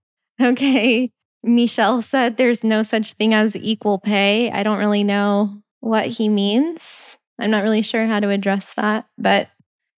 [0.42, 1.10] okay.
[1.42, 4.50] Michelle said there's no such thing as equal pay.
[4.50, 7.16] I don't really know what he means.
[7.38, 9.48] I'm not really sure how to address that, but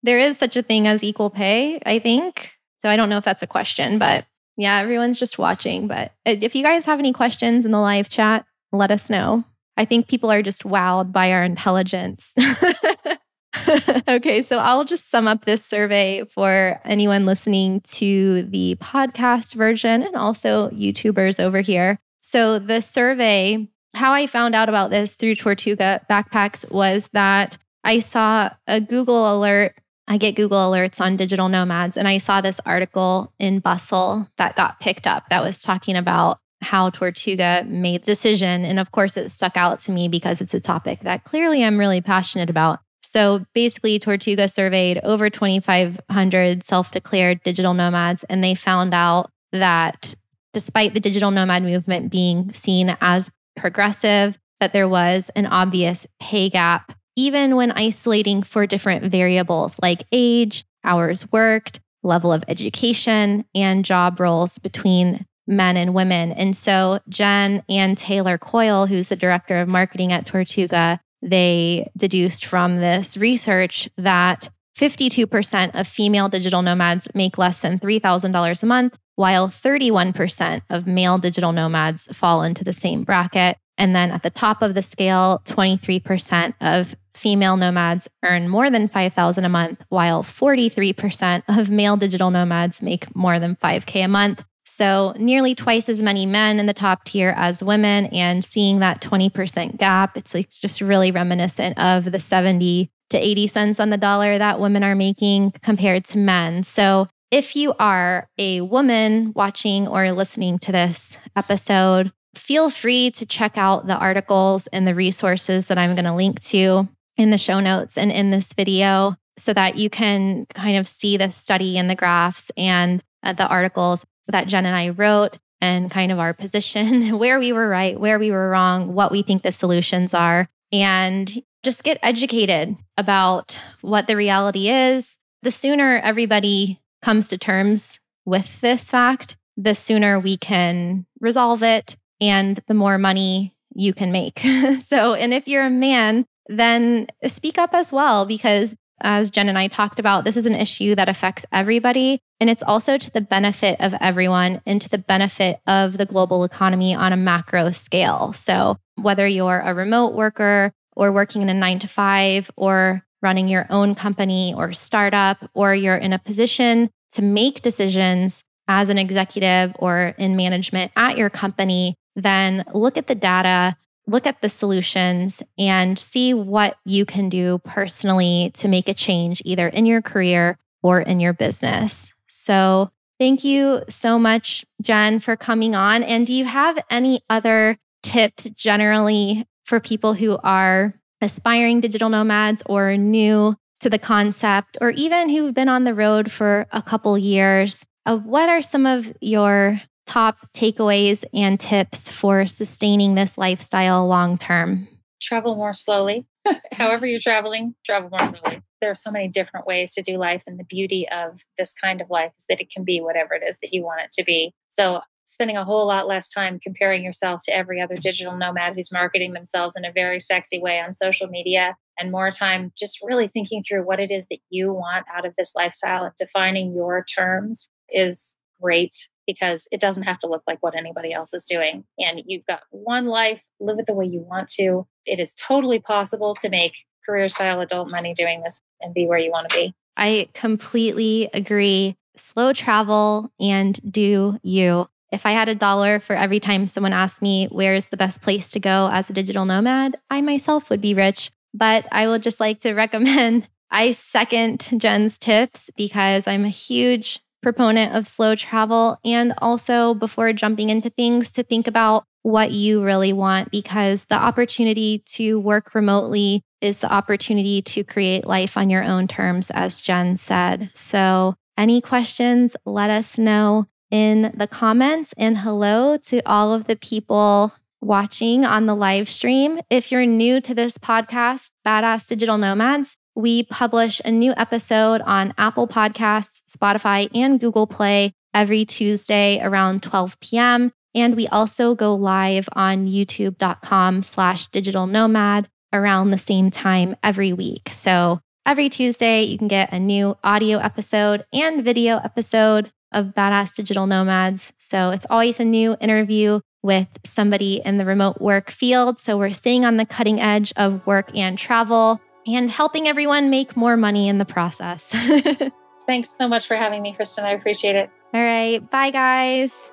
[0.02, 2.52] there is such a thing as equal pay, I think.
[2.78, 4.24] So I don't know if that's a question, but
[4.56, 5.86] yeah, everyone's just watching.
[5.86, 9.44] But if you guys have any questions in the live chat, let us know.
[9.76, 12.34] I think people are just wowed by our intelligence.
[14.08, 20.02] okay, so I'll just sum up this survey for anyone listening to the podcast version
[20.02, 21.98] and also YouTubers over here.
[22.22, 27.98] So, the survey, how I found out about this through Tortuga Backpacks was that I
[27.98, 29.74] saw a Google alert.
[30.06, 34.56] I get Google alerts on digital nomads, and I saw this article in Bustle that
[34.56, 38.64] got picked up that was talking about how Tortuga made decision.
[38.64, 41.78] And of course, it stuck out to me because it's a topic that clearly I'm
[41.78, 42.80] really passionate about.
[43.10, 50.14] So basically, Tortuga surveyed over 2,500 self declared digital nomads, and they found out that
[50.52, 56.48] despite the digital nomad movement being seen as progressive, that there was an obvious pay
[56.50, 63.84] gap, even when isolating for different variables like age, hours worked, level of education, and
[63.84, 66.30] job roles between men and women.
[66.30, 72.44] And so Jen and Taylor Coyle, who's the director of marketing at Tortuga, they deduced
[72.44, 74.48] from this research that
[74.78, 81.18] 52% of female digital nomads make less than $3,000 a month, while 31% of male
[81.18, 83.58] digital nomads fall into the same bracket.
[83.76, 88.88] And then at the top of the scale, 23% of female nomads earn more than
[88.88, 94.44] 5,000 a month, while 43% of male digital nomads make more than 5K a month.
[94.70, 99.00] So, nearly twice as many men in the top tier as women, and seeing that
[99.00, 103.96] 20% gap, it's like just really reminiscent of the 70 to 80 cents on the
[103.96, 106.62] dollar that women are making compared to men.
[106.62, 113.26] So, if you are a woman watching or listening to this episode, feel free to
[113.26, 117.38] check out the articles and the resources that I'm going to link to in the
[117.38, 121.76] show notes and in this video so that you can kind of see the study
[121.76, 126.18] and the graphs and uh, the articles that Jen and I wrote and kind of
[126.18, 130.14] our position, where we were right, where we were wrong, what we think the solutions
[130.14, 135.18] are, and just get educated about what the reality is.
[135.42, 141.96] The sooner everybody comes to terms with this fact, the sooner we can resolve it
[142.20, 144.40] and the more money you can make.
[144.84, 149.58] so, and if you're a man, then speak up as well because as Jen and
[149.58, 152.20] I talked about, this is an issue that affects everybody.
[152.40, 156.44] And it's also to the benefit of everyone and to the benefit of the global
[156.44, 158.32] economy on a macro scale.
[158.32, 163.48] So, whether you're a remote worker or working in a nine to five or running
[163.48, 168.98] your own company or startup, or you're in a position to make decisions as an
[168.98, 173.76] executive or in management at your company, then look at the data
[174.10, 179.40] look at the solutions and see what you can do personally to make a change
[179.44, 182.12] either in your career or in your business.
[182.28, 186.02] So, thank you so much, Jen, for coming on.
[186.02, 192.62] And do you have any other tips generally for people who are aspiring digital nomads
[192.66, 197.16] or new to the concept, or even who've been on the road for a couple
[197.16, 197.84] years?
[198.06, 199.80] Of what are some of your
[200.10, 204.88] top takeaways and tips for sustaining this lifestyle long term?
[205.22, 206.26] Travel more slowly.
[206.72, 208.62] However, you're traveling, travel more slowly.
[208.80, 212.00] There are so many different ways to do life, and the beauty of this kind
[212.00, 214.24] of life is that it can be whatever it is that you want it to
[214.24, 214.52] be.
[214.68, 218.90] So, spending a whole lot less time comparing yourself to every other digital nomad who's
[218.90, 223.28] marketing themselves in a very sexy way on social media, and more time just really
[223.28, 227.04] thinking through what it is that you want out of this lifestyle and defining your
[227.04, 231.84] terms is great because it doesn't have to look like what anybody else is doing.
[231.98, 234.86] And you've got one life, live it the way you want to.
[235.06, 239.18] It is totally possible to make career style adult money doing this and be where
[239.18, 239.74] you want to be.
[239.96, 241.96] I completely agree.
[242.16, 244.88] Slow travel and do you.
[245.12, 248.48] If I had a dollar for every time someone asked me where's the best place
[248.50, 251.30] to go as a digital nomad, I myself would be rich.
[251.52, 257.20] But I would just like to recommend I second Jen's tips because I'm a huge
[257.42, 262.84] proponent of slow travel and also before jumping into things to think about what you
[262.84, 268.68] really want because the opportunity to work remotely is the opportunity to create life on
[268.68, 270.70] your own terms, as Jen said.
[270.74, 275.12] So, any questions, let us know in the comments.
[275.16, 279.60] And hello to all of the people watching on the live stream.
[279.70, 285.34] If you're new to this podcast, Badass Digital Nomads, we publish a new episode on
[285.38, 290.72] Apple Podcasts, Spotify, and Google Play every Tuesday around 12 p.m.
[290.94, 297.32] And we also go live on youtube.com slash digital nomad around the same time every
[297.32, 297.70] week.
[297.72, 303.54] So every Tuesday, you can get a new audio episode and video episode of Badass
[303.54, 304.52] Digital Nomads.
[304.58, 308.98] So it's always a new interview with somebody in the remote work field.
[308.98, 313.56] So we're staying on the cutting edge of work and travel and helping everyone make
[313.56, 314.90] more money in the process.
[315.86, 317.24] Thanks so much for having me, Kristin.
[317.24, 317.90] I appreciate it.
[318.12, 318.58] All right.
[318.70, 319.72] Bye, guys.